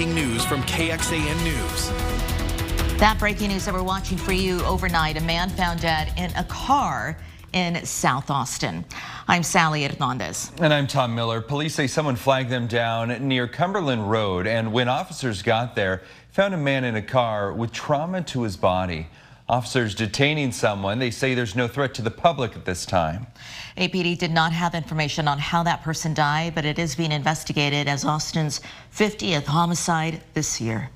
[0.00, 1.88] breaking news from KXAN News.
[2.98, 6.44] That breaking news that we're watching for you overnight, a man found dead in a
[6.44, 7.18] car
[7.52, 8.86] in South Austin.
[9.28, 10.52] I'm Sally Hernandez.
[10.58, 11.42] And I'm Tom Miller.
[11.42, 16.00] Police say someone flagged them down near Cumberland Road, and when officers got there,
[16.32, 19.08] found a man in a car with trauma to his body.
[19.50, 21.00] Officers detaining someone.
[21.00, 23.26] They say there's no threat to the public at this time.
[23.76, 27.88] APD did not have information on how that person died, but it is being investigated
[27.88, 28.60] as Austin's
[28.94, 30.88] 50th homicide this year.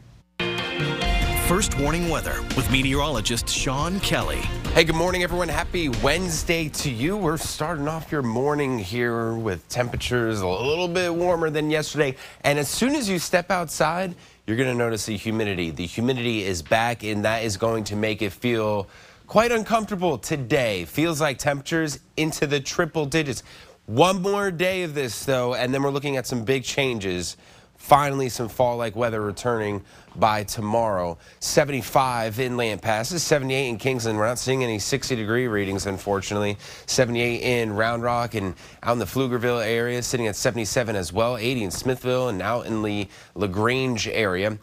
[1.49, 4.43] First warning weather with meteorologist Sean Kelly.
[4.73, 5.49] Hey, good morning, everyone.
[5.49, 7.17] Happy Wednesday to you.
[7.17, 12.15] We're starting off your morning here with temperatures a little bit warmer than yesterday.
[12.45, 14.15] And as soon as you step outside,
[14.47, 15.71] you're going to notice the humidity.
[15.71, 18.89] The humidity is back, and that is going to make it feel
[19.27, 20.85] quite uncomfortable today.
[20.85, 23.43] Feels like temperatures into the triple digits.
[23.87, 27.37] One more day of this, though, and then we're looking at some big changes.
[27.85, 29.85] Finally, some fall-like weather returning
[30.17, 31.19] by tomorrow.
[31.41, 34.17] 75 in Lampasas, 78 in Kingsland.
[34.17, 36.57] We're not seeing any 60-degree readings, unfortunately.
[36.87, 41.37] 78 in Round Rock and out in the Pflugerville area, sitting at 77 as well.
[41.37, 44.59] 80 in Smithville and out in the LaGrange area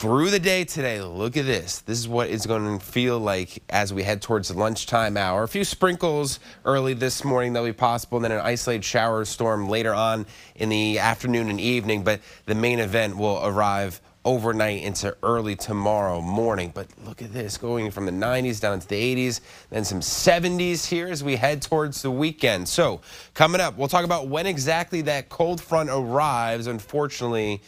[0.00, 1.80] through the day today, look at this.
[1.80, 5.42] This is what it's going to feel like as we head towards lunchtime hour.
[5.42, 9.68] A few sprinkles early this morning that'll be possible, and then an isolated shower storm
[9.68, 15.14] later on in the afternoon and evening, but the main event will arrive overnight into
[15.22, 16.72] early tomorrow morning.
[16.74, 20.86] But look at this, going from the 90s down to the 80s, then some 70s
[20.86, 22.70] here as we head towards the weekend.
[22.70, 23.02] So
[23.34, 26.68] coming up, we'll talk about when exactly that cold front arrives.
[26.68, 27.60] Unfortunately,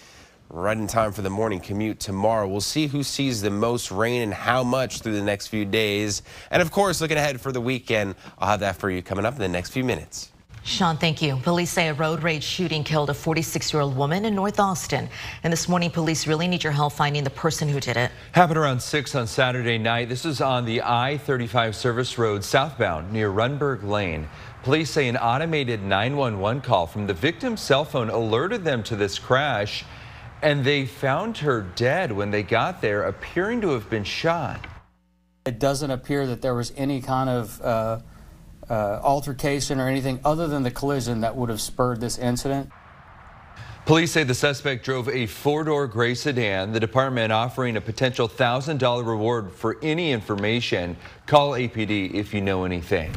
[0.52, 2.46] right in time for the morning commute tomorrow.
[2.46, 6.20] We'll see who sees the most rain and how much through the next few days.
[6.50, 9.32] And of course, looking ahead for the weekend, I'll have that for you coming up
[9.32, 10.28] in the next few minutes.
[10.62, 11.38] Sean, thank you.
[11.42, 15.08] Police say a road rage shooting killed a 46-year-old woman in North Austin.
[15.42, 18.12] And this morning, police really need your help finding the person who did it.
[18.32, 20.10] Happened around 6 on Saturday night.
[20.10, 24.28] This is on the I-35 service road southbound near Rundberg Lane.
[24.62, 29.18] Police say an automated 911 call from the victim's cell phone alerted them to this
[29.18, 29.84] crash.
[30.42, 34.66] And they found her dead when they got there, appearing to have been shot.
[35.46, 38.00] It doesn't appear that there was any kind of uh,
[38.68, 42.70] uh, altercation or anything other than the collision that would have spurred this incident.
[43.84, 46.72] Police say the suspect drove a four-door gray sedan.
[46.72, 50.96] The department offering a potential $1,000 reward for any information.
[51.26, 53.12] Call APD if you know anything.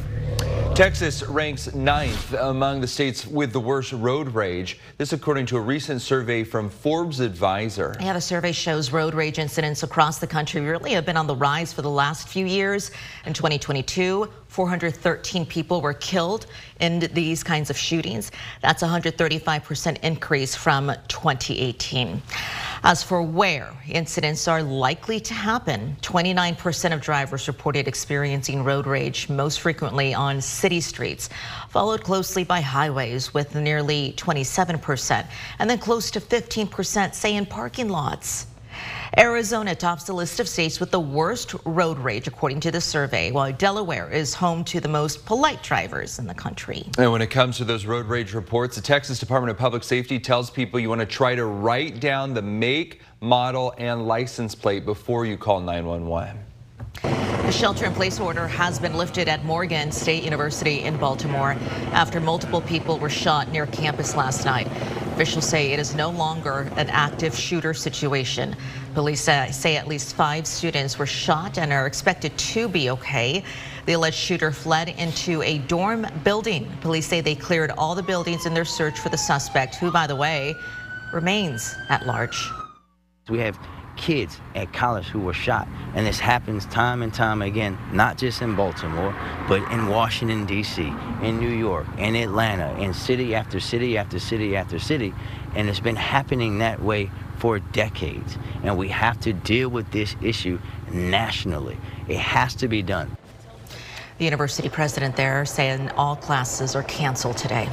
[0.76, 4.78] Texas ranks ninth among the states with the worst road rage.
[4.98, 7.96] This according to a recent survey from Forbes Advisor.
[7.98, 11.34] Yeah, the survey shows road rage incidents across the country really have been on the
[11.34, 12.90] rise for the last few years.
[13.24, 16.44] In 2022, 413 people were killed
[16.80, 18.30] in these kinds of shootings.
[18.60, 22.20] That's a 135% increase from 2018.
[22.88, 29.28] As for where incidents are likely to happen, 29% of drivers reported experiencing road rage,
[29.28, 31.28] most frequently on city streets,
[31.68, 35.26] followed closely by highways with nearly 27%,
[35.58, 38.46] and then close to 15% say in parking lots.
[39.18, 43.30] Arizona tops the list of states with the worst road rage, according to the survey,
[43.30, 46.86] while Delaware is home to the most polite drivers in the country.
[46.98, 50.18] And when it comes to those road rage reports, the Texas Department of Public Safety
[50.18, 54.84] tells people you want to try to write down the make, model, and license plate
[54.84, 56.38] before you call 911.
[57.02, 61.52] The shelter-in-place order has been lifted at Morgan State University in Baltimore
[61.92, 64.66] after multiple people were shot near campus last night.
[65.16, 68.54] Officials say it is no longer an active shooter situation.
[68.92, 73.42] Police say at least five students were shot and are expected to be okay.
[73.86, 76.70] The alleged shooter fled into a dorm building.
[76.82, 80.06] Police say they cleared all the buildings in their search for the suspect, who, by
[80.06, 80.54] the way,
[81.14, 82.50] remains at large.
[83.30, 83.58] We have
[83.96, 85.68] kids at college who were shot.
[85.94, 89.14] And this happens time and time again, not just in Baltimore,
[89.48, 90.82] but in Washington, D.C.,
[91.22, 95.14] in New York, in Atlanta, in city after city after city after city.
[95.54, 98.36] And it's been happening that way for decades.
[98.62, 100.58] And we have to deal with this issue
[100.90, 101.76] nationally.
[102.08, 103.16] It has to be done.
[104.18, 107.68] The university president there saying all classes are canceled today.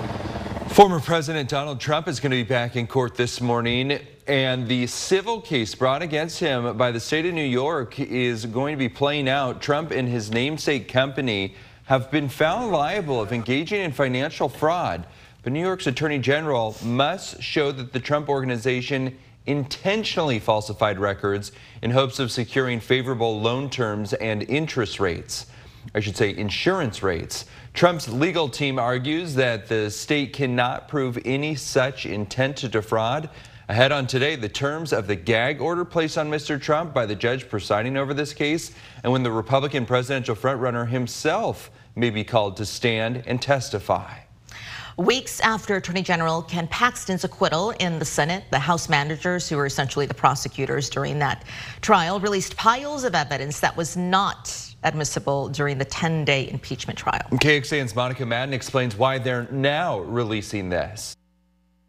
[0.74, 4.88] Former President Donald Trump is going to be back in court this morning, and the
[4.88, 8.90] civil case brought against him by the state of New York is going to be
[8.90, 9.62] playing out.
[9.62, 11.54] Trump and his namesake company
[11.86, 15.06] have been found liable of engaging in financial fraud,
[15.44, 19.16] but New York's Attorney General must show that the Trump organization
[19.46, 21.52] intentionally falsified records
[21.84, 25.46] in hopes of securing favorable loan terms and interest rates.
[25.94, 27.46] I should say insurance rates.
[27.74, 33.30] Trump's legal team argues that the state cannot prove any such intent to defraud.
[33.70, 36.62] Ahead on today, the terms of the gag order placed on Mr.
[36.62, 38.72] Trump by the judge presiding over this case,
[39.04, 44.23] and when the Republican presidential frontrunner himself may be called to stand and testify.
[44.98, 49.66] Weeks after Attorney General Ken Paxton's acquittal in the Senate, the House managers, who were
[49.66, 51.46] essentially the prosecutors during that
[51.82, 57.28] trial, released piles of evidence that was not admissible during the 10 day impeachment trial.
[57.32, 61.16] KXAN's Monica Madden explains why they're now releasing this.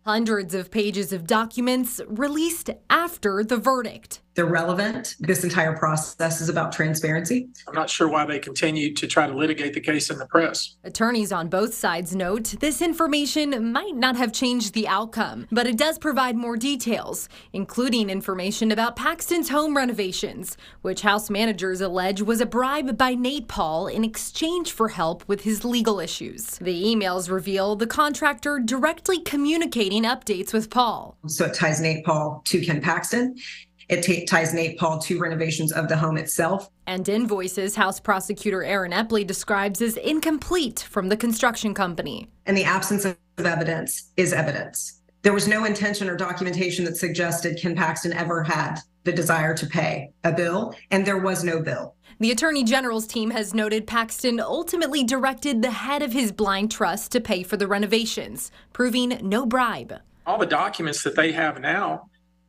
[0.06, 4.20] Hundreds of pages of documents released after the verdict.
[4.34, 5.14] They're relevant.
[5.20, 7.48] This entire process is about transparency.
[7.68, 10.74] I'm not sure why they continue to try to litigate the case in the press.
[10.82, 15.78] Attorneys on both sides note this information might not have changed the outcome, but it
[15.78, 22.40] does provide more details, including information about Paxton's home renovations, which House managers allege was
[22.40, 26.58] a bribe by Nate Paul in exchange for help with his legal issues.
[26.58, 31.16] The emails reveal the contractor directly communicating updates with Paul.
[31.26, 33.36] So it ties Nate Paul to Ken Paxton.
[33.88, 36.70] It t- ties Nate Paul to renovations of the home itself.
[36.86, 42.28] And invoices House Prosecutor Erin Epley describes as incomplete from the construction company.
[42.46, 45.00] And the absence of evidence is evidence.
[45.22, 49.66] There was no intention or documentation that suggested Ken Paxton ever had the desire to
[49.66, 51.94] pay a bill, and there was no bill.
[52.20, 57.12] The Attorney General's team has noted Paxton ultimately directed the head of his blind trust
[57.12, 59.94] to pay for the renovations, proving no bribe.
[60.26, 62.08] All the documents that they have now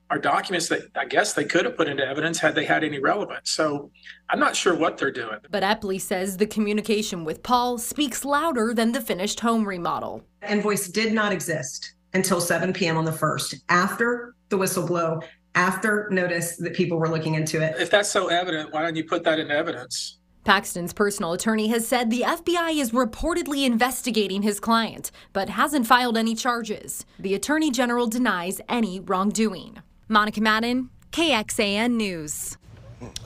[0.10, 3.00] are documents that I guess they could have put into evidence had they had any
[3.00, 3.52] relevance.
[3.52, 3.92] So
[4.30, 5.40] I'm not sure what they're doing.
[5.50, 10.24] But Epley says the communication with Paul speaks louder than the finished home remodel.
[10.48, 12.98] Invoice did not exist until 7 p.m.
[12.98, 15.22] on the 1st, after the whistle blow,
[15.56, 17.76] after notice that people were looking into it.
[17.80, 20.20] If that's so evident, why don't you put that in evidence?
[20.46, 26.18] Paxton's personal attorney has said the FBI is reportedly investigating his client, but hasn't filed
[26.18, 27.04] any charges.
[27.18, 29.80] The attorney general denies any wrongdoing.
[30.08, 32.58] Monica Madden, KXAN News.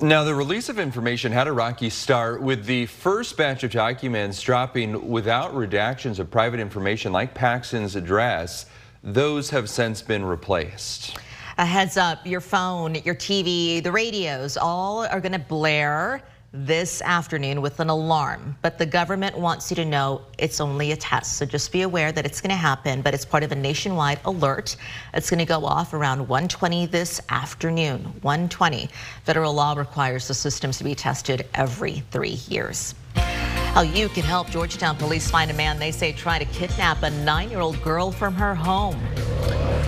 [0.01, 4.41] Now, the release of information had a rocky start with the first batch of documents
[4.41, 8.65] dropping without redactions of private information like Paxton's address.
[9.03, 11.17] Those have since been replaced.
[11.57, 17.01] A heads up, your phone, your TV, the radios, all are going to blare this
[17.03, 21.37] afternoon with an alarm, but the government wants you to know it's only a test.
[21.37, 24.19] So just be aware that it's going to happen, but it's part of a nationwide
[24.25, 24.75] alert.
[25.13, 28.13] It's going to go off around 1:20 this afternoon.
[28.23, 28.89] 1:20.
[29.25, 32.95] Federal law requires the systems to be tested every three years.
[33.13, 37.11] How you can help Georgetown police find a man they say tried to kidnap a
[37.11, 38.99] nine-year-old girl from her home.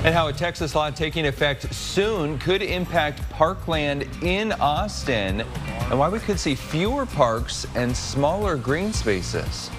[0.04, 6.10] And how a Texas law taking effect soon could impact parkland in Austin, and why
[6.10, 9.70] we could see fewer parks and smaller green spaces.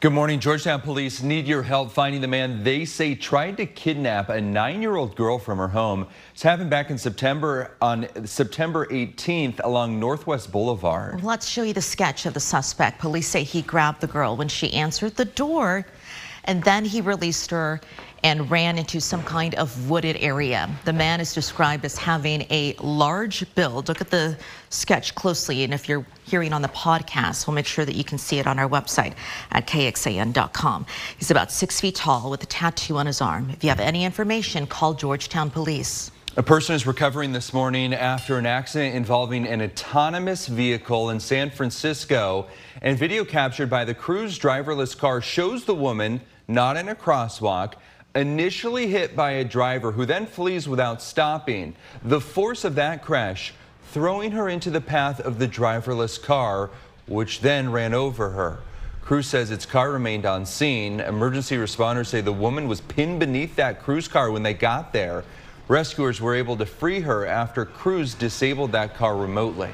[0.00, 0.40] Good morning.
[0.40, 5.14] Georgetown police need your help finding the man they say tried to kidnap a nine-year-old
[5.14, 6.06] girl from her home.
[6.32, 11.22] This happened back in September on September 18th along Northwest Boulevard.
[11.22, 12.98] Let's show you the sketch of the suspect.
[12.98, 15.86] Police say he grabbed the girl when she answered the door
[16.44, 17.80] and then he released her
[18.22, 20.70] and ran into some kind of wooded area.
[20.86, 23.88] The man is described as having a large build.
[23.88, 24.38] Look at the
[24.70, 28.16] sketch closely, and if you're hearing on the podcast, we'll make sure that you can
[28.16, 29.12] see it on our website
[29.50, 30.86] at kxan.com.
[31.18, 33.50] He's about six feet tall with a tattoo on his arm.
[33.50, 36.10] If you have any information, call Georgetown Police.
[36.36, 41.48] A person is recovering this morning after an accident involving an autonomous vehicle in San
[41.48, 42.46] Francisco.
[42.82, 47.74] And video captured by the Cruise driverless car shows the woman not in a crosswalk,
[48.14, 51.74] initially hit by a driver who then flees without stopping.
[52.02, 53.54] The force of that crash
[53.90, 56.70] throwing her into the path of the driverless car,
[57.06, 58.60] which then ran over her.
[59.02, 61.00] Cruise says its car remained on scene.
[61.00, 65.24] Emergency responders say the woman was pinned beneath that Cruise car when they got there.
[65.68, 69.70] Rescuers were able to free her after Cruise disabled that car remotely.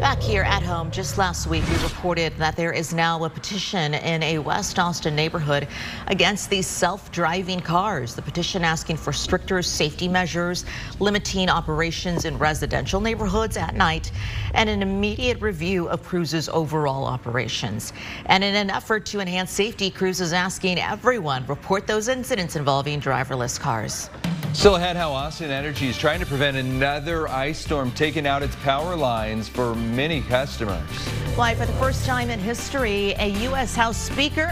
[0.00, 3.92] Back here at home, just last week, we reported that there is now a petition
[3.92, 5.68] in a West Austin neighborhood
[6.06, 8.14] against these self-driving cars.
[8.14, 10.64] The petition asking for stricter safety measures,
[11.00, 14.10] limiting operations in residential neighborhoods at night,
[14.54, 17.92] and an immediate review of Cruise's overall operations.
[18.24, 23.02] And in an effort to enhance safety, Cruise is asking everyone report those incidents involving
[23.02, 24.08] driverless cars.
[24.52, 28.56] Still ahead, how Austin Energy is trying to prevent another ice storm taking out its
[28.56, 30.88] power lines for many customers.
[31.36, 33.74] Why, for the first time in history, a U.S.
[33.74, 34.48] House Speaker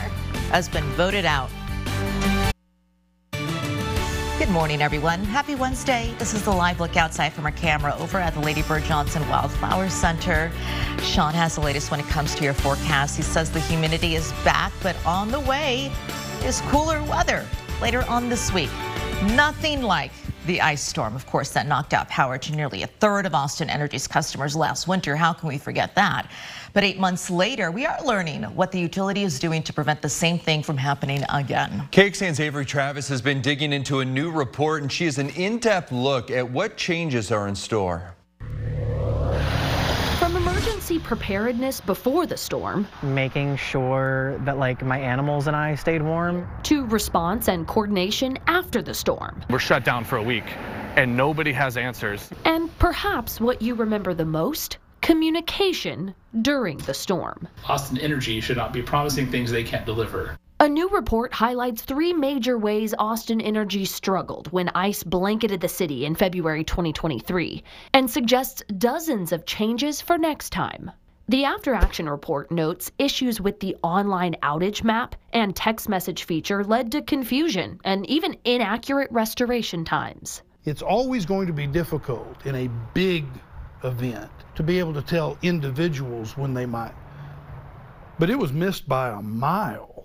[0.51, 1.51] has been voted out.
[4.39, 5.25] Good morning, everyone.
[5.25, 6.15] Happy Wednesday.
[6.19, 9.29] This is the live look outside from our camera over at the Lady Bird Johnson
[9.29, 10.51] Wildflower Center.
[11.03, 13.17] Sean has the latest when it comes to your forecast.
[13.17, 15.93] He says the humidity is back, but on the way
[16.45, 17.45] is cooler weather.
[17.81, 18.71] later on this week.
[19.23, 20.13] Nothing like
[20.47, 23.69] the ice storm, of course, that knocked out power to nearly a third of Austin
[23.69, 25.17] Energy's customers last winter.
[25.17, 26.31] How can we forget that?
[26.73, 30.09] But eight months later, we are learning what the utility is doing to prevent the
[30.09, 31.89] same thing from happening again.
[31.91, 35.91] KXAN's Avery Travis has been digging into a new report, and she has an in-depth
[35.91, 38.15] look at what changes are in store.
[40.89, 46.01] From emergency preparedness before the storm, making sure that like my animals and I stayed
[46.01, 49.43] warm, to response and coordination after the storm.
[49.51, 50.45] We're shut down for a week
[50.97, 52.31] and nobody has answers.
[52.47, 57.47] And perhaps what you remember the most, communication during the storm.
[57.67, 60.39] Austin Energy should not be promising things they can't deliver.
[60.61, 66.05] A new report highlights three major ways Austin Energy struggled when ice blanketed the city
[66.05, 67.63] in February 2023
[67.95, 70.91] and suggests dozens of changes for next time.
[71.29, 76.65] The after action report notes issues with the online outage map and text message feature
[76.65, 80.43] led to confusion and even inaccurate restoration times.
[80.65, 83.27] It's always going to be difficult in a big
[83.85, 86.97] event to be able to tell individuals when they might.
[88.19, 89.98] But it was missed by a mile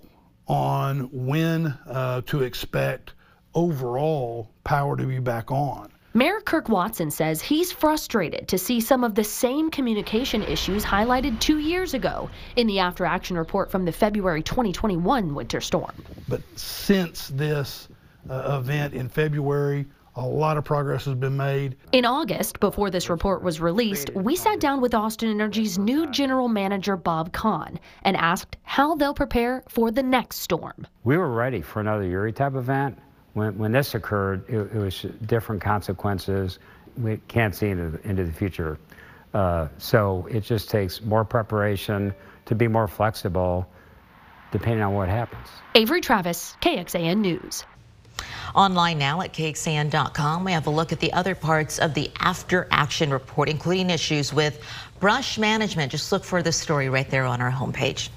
[0.46, 3.14] on when uh, to expect
[3.54, 5.90] overall power to be back on.
[6.16, 11.40] Mayor Kirk Watson says he's frustrated to see some of the same communication issues highlighted
[11.40, 15.90] two years ago in the after action report from the February 2021 winter storm.
[16.28, 17.88] But since this
[18.30, 19.86] uh, event in February,
[20.16, 21.76] a lot of progress has been made.
[21.92, 26.48] In August, before this report was released, we sat down with Austin Energy's new general
[26.48, 30.86] manager, Bob Kahn, and asked how they'll prepare for the next storm.
[31.02, 32.98] We were ready for another Uri type event.
[33.32, 36.60] When, when this occurred, it, it was different consequences.
[36.96, 38.78] We can't see into the, into the future.
[39.32, 42.14] Uh, so it just takes more preparation
[42.46, 43.68] to be more flexible
[44.52, 45.48] depending on what happens.
[45.74, 47.64] Avery Travis, KXAN News.
[48.54, 52.68] Online now at KXAN.com, we have a look at the other parts of the after
[52.70, 54.60] action report, including issues with
[55.04, 55.92] brush management.
[55.92, 58.08] Just look for the story right there on our homepage.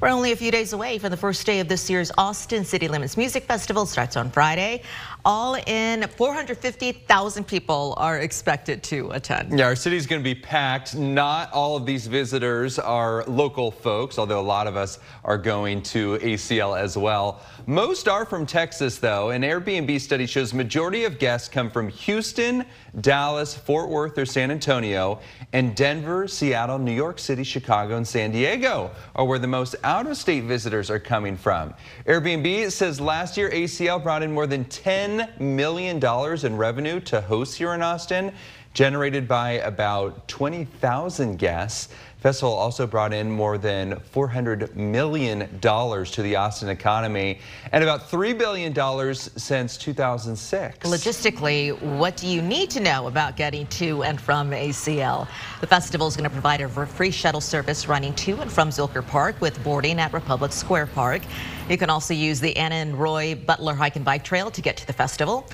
[0.00, 2.88] We're only a few days away from the first day of this year's Austin City
[2.88, 3.86] Limits Music Festival.
[3.86, 4.82] Starts on Friday.
[5.24, 9.58] All in 450,000 people are expected to attend.
[9.58, 10.94] Yeah, our city's going to be packed.
[10.94, 15.82] Not all of these visitors are local folks, although a lot of us are going
[15.84, 17.40] to ACL as well.
[17.66, 19.30] Most are from Texas, though.
[19.30, 22.64] An Airbnb study shows majority of guests come from Houston,
[23.00, 25.18] Dallas, Fort Worth, or San Antonio,
[25.52, 30.44] and Denver, Seattle, New York City, Chicago, and San Diego are where the most out-of-state
[30.44, 31.74] visitors are coming from.
[32.06, 35.96] Airbnb says last year ACL brought in more than $10 million
[36.44, 38.32] in revenue to hosts here in Austin,
[38.74, 41.88] generated by about 20,000 guests.
[42.26, 47.38] Festival also brought in more than $400 million to the Austin economy
[47.70, 48.74] and about $3 billion
[49.14, 50.78] since 2006.
[50.78, 55.28] Logistically, what do you need to know about getting to and from ACL?
[55.60, 59.06] The festival is going to provide a free shuttle service running to and from Zilker
[59.06, 61.22] Park with boarding at Republic Square Park.
[61.70, 64.76] You can also use the Anna and Roy Butler Hike and Bike Trail to get
[64.78, 65.48] to the festival.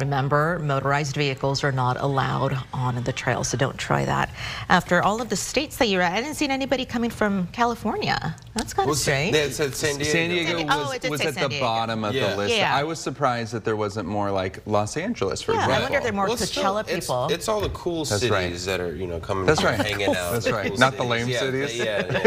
[0.00, 4.30] Remember, motorized vehicles are not allowed on the trail, so don't try that.
[4.68, 8.34] After all of the states that you're at, I didn't see anybody coming from California.
[8.54, 9.36] That's kind of well, strange.
[9.36, 10.10] It said San Diego.
[10.10, 11.64] San Diego was, oh, was at the Diego.
[11.64, 12.30] bottom of yeah.
[12.30, 12.56] the list.
[12.56, 12.74] Yeah.
[12.74, 15.76] I was surprised that there wasn't more like Los Angeles, for yeah, example.
[15.76, 17.24] I wonder if they're more well, Coachella still, people.
[17.26, 18.58] It's, it's, all the cool That's cities right.
[18.66, 19.78] that are, you know, coming That's right.
[19.78, 20.32] hanging out.
[20.32, 20.68] That's right.
[20.68, 21.04] Cool not cities.
[21.04, 21.76] the lame yeah, cities.
[21.76, 22.20] Yeah.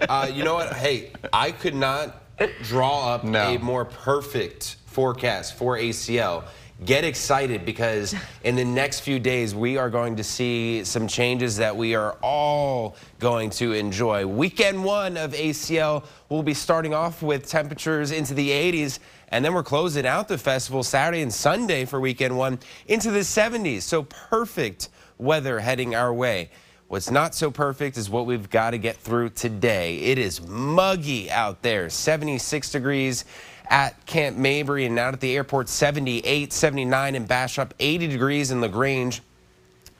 [0.00, 0.06] yeah.
[0.08, 0.72] uh, you know what?
[0.74, 2.22] Hey, I could not
[2.62, 3.54] draw up no.
[3.54, 6.44] a more perfect forecast for ACL
[6.84, 8.14] get excited because
[8.44, 12.12] in the next few days we are going to see some changes that we are
[12.22, 14.26] all going to enjoy.
[14.26, 19.54] Weekend one of ACL will be starting off with temperatures into the 80s and then
[19.54, 23.82] we're closing out the festival Saturday and Sunday for weekend one into the 70s.
[23.82, 26.50] So perfect weather heading our way.
[26.86, 29.98] What's not so perfect is what we've got to get through today.
[29.98, 33.24] It is muggy out there, 76 degrees
[33.68, 38.60] at Camp Mabry and out at the airport 78, 79 in Bastrop, 80 degrees in
[38.60, 39.22] LaGrange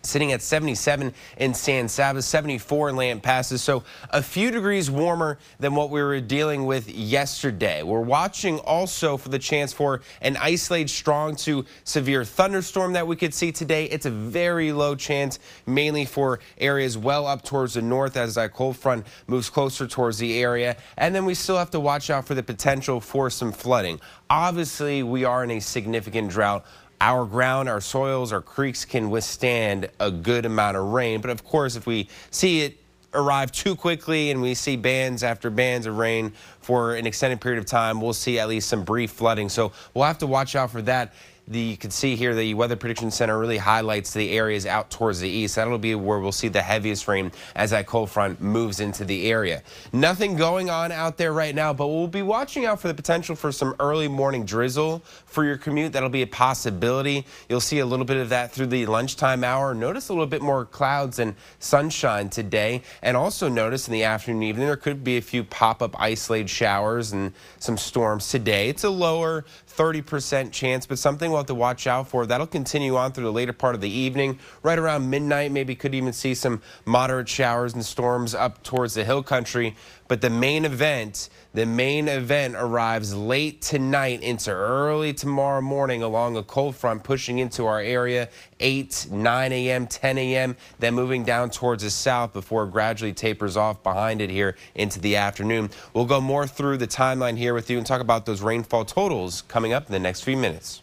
[0.04, 3.60] sitting at 77 in San Saba, 74 in Lampasas.
[3.60, 7.82] So a few degrees warmer than what we were dealing with yesterday.
[7.82, 13.16] We're watching also for the chance for an isolated strong to severe thunderstorm that we
[13.16, 13.86] could see today.
[13.86, 18.52] It's a very low chance, mainly for areas well up towards the north as that
[18.52, 20.76] cold front moves closer towards the area.
[20.96, 24.00] And then we still have to watch out for the potential for some flooding.
[24.30, 26.64] Obviously, we are in a significant drought
[27.00, 31.20] our ground, our soils, our creeks can withstand a good amount of rain.
[31.20, 32.78] But of course, if we see it
[33.14, 37.58] arrive too quickly and we see bands after bands of rain for an extended period
[37.58, 39.48] of time, we'll see at least some brief flooding.
[39.48, 41.14] So we'll have to watch out for that.
[41.46, 45.20] The, you can see here the Weather Prediction Center really highlights the areas out towards
[45.20, 45.56] the east.
[45.56, 49.30] That'll be where we'll see the heaviest rain as that cold front moves into the
[49.30, 49.62] area.
[49.92, 53.36] Nothing going on out there right now, but we'll be watching out for the potential
[53.36, 55.92] for some early morning drizzle for your commute.
[55.92, 57.26] That'll be a possibility.
[57.50, 59.74] You'll see a little bit of that through the lunchtime hour.
[59.74, 62.80] Notice a little bit more clouds and sunshine today.
[63.02, 67.12] And also notice in the afternoon evening there could be a few pop-up isolated showers
[67.12, 68.70] and some storms today.
[68.70, 69.44] It's a lower
[69.76, 72.26] 30% chance, but something we'll have to watch out for.
[72.26, 74.38] That'll continue on through the later part of the evening.
[74.62, 79.04] Right around midnight, maybe could even see some moderate showers and storms up towards the
[79.04, 79.76] hill country.
[80.06, 86.36] But the main event, the main event arrives late tonight into early tomorrow morning along
[86.36, 88.28] a cold front pushing into our area
[88.60, 93.56] 8, 9 a.m., 10 a.m., then moving down towards the south before it gradually tapers
[93.56, 95.70] off behind it here into the afternoon.
[95.94, 99.42] We'll go more through the timeline here with you and talk about those rainfall totals
[99.42, 100.82] coming up in the next few minutes.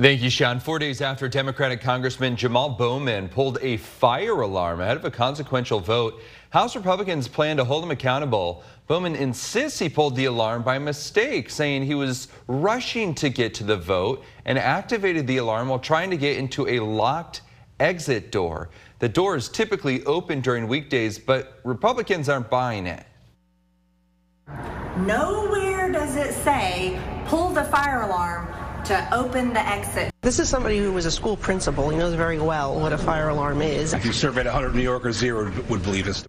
[0.00, 0.60] Thank you, Sean.
[0.60, 5.78] Four days after Democratic Congressman Jamal Bowman pulled a fire alarm ahead of a consequential
[5.78, 8.64] vote, House Republicans plan to hold him accountable.
[8.88, 13.64] Bowman insists he pulled the alarm by mistake, saying he was rushing to get to
[13.64, 17.42] the vote and activated the alarm while trying to get into a locked
[17.78, 18.68] exit door.
[18.98, 23.06] The door is typically open during weekdays, but Republicans aren't buying it.
[24.98, 28.48] Nowhere does it say pull the fire alarm
[28.86, 30.10] to open the exit.
[30.22, 31.88] This is somebody who was a school principal.
[31.90, 33.94] He knows very well what a fire alarm is.
[33.94, 36.26] If you surveyed 100 New Yorkers, zero would believe this.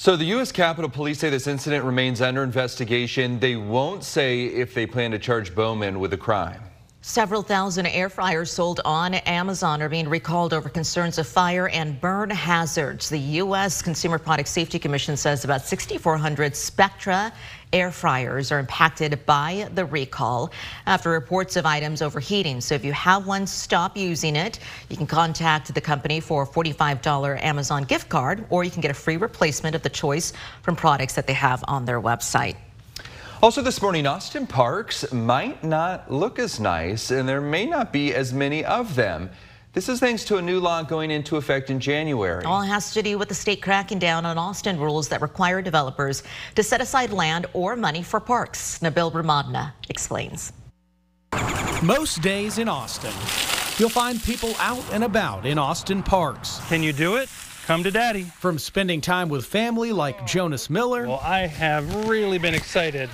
[0.00, 0.50] So the U.S.
[0.50, 3.38] Capitol Police say this incident remains under investigation.
[3.38, 6.69] They won't say if they plan to charge Bowman with a crime.
[7.02, 11.98] Several thousand air fryers sold on Amazon are being recalled over concerns of fire and
[11.98, 13.08] burn hazards.
[13.08, 13.80] The U.S.
[13.80, 17.32] Consumer Product Safety Commission says about 6,400 Spectra
[17.72, 20.52] air fryers are impacted by the recall
[20.84, 22.60] after reports of items overheating.
[22.60, 24.58] So if you have one, stop using it.
[24.90, 28.90] You can contact the company for a $45 Amazon gift card, or you can get
[28.90, 32.56] a free replacement of the choice from products that they have on their website.
[33.42, 38.14] Also this morning, Austin parks might not look as nice, and there may not be
[38.14, 39.30] as many of them.
[39.72, 42.44] This is thanks to a new law going into effect in January.
[42.44, 46.22] All has to do with the state cracking down on Austin rules that require developers
[46.54, 48.78] to set aside land or money for parks.
[48.80, 50.52] Nabil Remadna explains.
[51.82, 53.14] Most days in Austin,
[53.78, 56.60] you'll find people out and about in Austin parks.
[56.68, 57.30] Can you do it?
[57.70, 58.24] Come to daddy.
[58.24, 61.06] From spending time with family like Jonas Miller.
[61.06, 63.08] Well, I have really been excited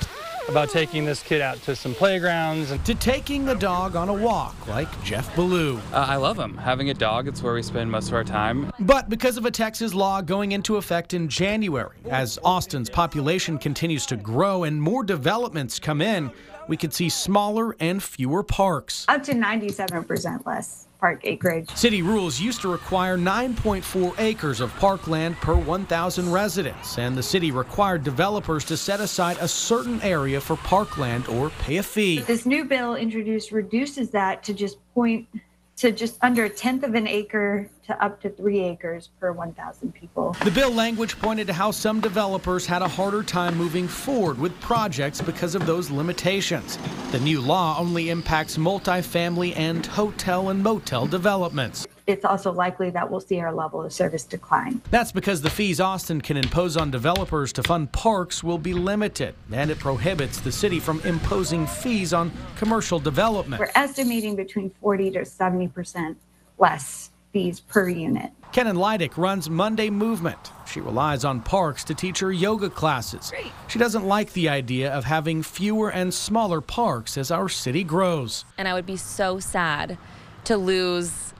[0.48, 4.14] about taking this kid out to some playgrounds and to taking the dog on a
[4.14, 5.76] walk like Jeff Ballou.
[5.92, 6.56] Uh, I love him.
[6.56, 8.72] Having a dog, it's where we spend most of our time.
[8.78, 14.06] But because of a Texas law going into effect in January, as Austin's population continues
[14.06, 16.30] to grow and more developments come in,
[16.68, 19.04] we could see smaller and fewer parks.
[19.08, 21.70] Up to 97% less park acreage.
[21.76, 27.50] City rules used to require 9.4 acres of parkland per 1,000 residents, and the city
[27.50, 32.20] required developers to set aside a certain area for parkland or pay a fee.
[32.20, 35.28] This new bill introduced reduces that to just point
[35.76, 39.94] to just under a tenth of an acre to up to three acres per 1,000
[39.94, 40.36] people.
[40.44, 44.58] The bill language pointed to how some developers had a harder time moving forward with
[44.60, 46.78] projects because of those limitations.
[47.12, 53.10] The new law only impacts multifamily and hotel and motel developments it's also likely that
[53.10, 54.80] we'll see our level of service decline.
[54.90, 59.34] That's because the fees Austin can impose on developers to fund parks will be limited,
[59.50, 63.60] and it prohibits the city from imposing fees on commercial development.
[63.60, 66.18] We're estimating between 40 to 70 percent
[66.58, 68.30] less fees per unit.
[68.52, 70.38] Kenan Leidick runs Monday Movement.
[70.66, 73.28] She relies on parks to teach her yoga classes.
[73.28, 73.52] Great.
[73.68, 78.46] She doesn't like the idea of having fewer and smaller parks as our city grows.
[78.56, 79.98] And I would be so sad
[80.44, 81.34] to lose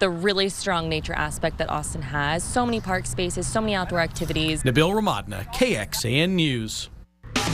[0.00, 2.42] the really strong nature aspect that Austin has.
[2.42, 4.64] So many park spaces, so many outdoor activities.
[4.64, 6.90] Nabil Remadna, KXAN News.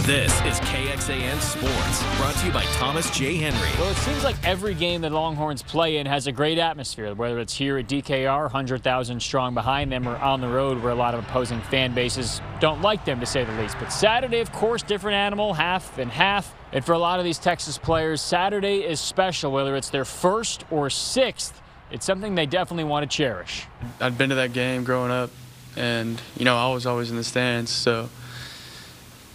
[0.01, 3.37] This is KXAN Sports, brought to you by Thomas J.
[3.37, 3.69] Henry.
[3.79, 7.39] Well, it seems like every game that Longhorns play in has a great atmosphere, whether
[7.39, 11.15] it's here at DKR, 100,000 strong behind them, or on the road where a lot
[11.15, 13.77] of opposing fan bases don't like them, to say the least.
[13.79, 16.53] But Saturday, of course, different animal, half and half.
[16.73, 20.65] And for a lot of these Texas players, Saturday is special, whether it's their first
[20.71, 23.67] or sixth it's something they definitely want to cherish.
[24.01, 25.31] I'd been to that game growing up,
[25.77, 28.09] and you know I was always in the stands, so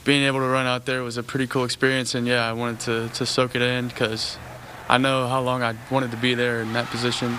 [0.08, 2.16] being able to run out there was a pretty cool experience.
[2.16, 4.40] And yeah, I wanted to to soak it in because
[4.90, 7.38] I know how long I wanted to be there in that position,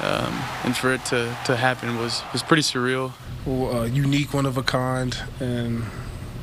[0.00, 0.32] um,
[0.64, 3.12] and for it to to happen was was pretty surreal.
[3.46, 5.84] Well, uh, unique, one of a kind, and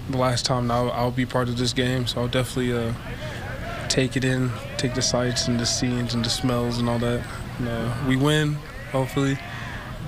[0.10, 2.94] the last time I'll, I'll be part of this game, so I'll definitely uh,
[3.88, 7.26] take it in, take the sights and the scenes and the smells and all that.
[7.60, 8.54] And, uh, we win,
[8.92, 9.38] hopefully.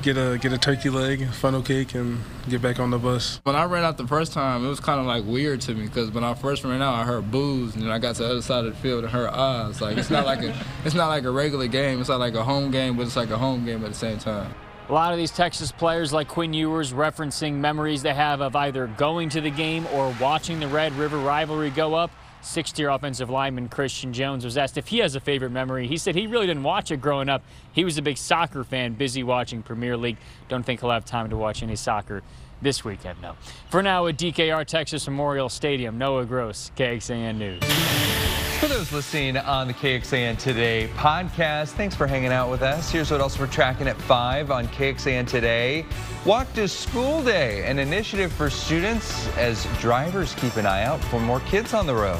[0.01, 3.41] Get a get a turkey leg, funnel cake, and get back on the bus.
[3.43, 5.87] When I ran out the first time, it was kind of like weird to me
[5.87, 8.29] because when I first ran out, I heard boos, and then I got to the
[8.29, 9.81] other side of the field and heard ahs.
[9.81, 11.99] Like it's not like a it's not like a regular game.
[11.99, 14.17] It's not like a home game, but it's like a home game at the same
[14.19, 14.53] time.
[14.87, 18.87] A lot of these Texas players like Quinn Ewers referencing memories they have of either
[18.87, 22.09] going to the game or watching the Red River rivalry go up.
[22.41, 25.87] Six-year offensive lineman Christian Jones was asked if he has a favorite memory.
[25.87, 27.43] He said he really didn't watch it growing up.
[27.71, 30.17] He was a big soccer fan, busy watching Premier League.
[30.47, 32.23] Don't think he'll have time to watch any soccer
[32.61, 33.35] this weekend, no.
[33.69, 38.18] For now, at DKR Texas Memorial Stadium, Noah Gross, KXAN News.
[38.59, 42.91] For those listening on the KXAN Today podcast, thanks for hanging out with us.
[42.91, 45.85] Here's what else we're tracking at 5 on KXAN Today.
[46.25, 51.21] Walk to School Day, an initiative for students as drivers keep an eye out for
[51.21, 52.19] more kids on the road.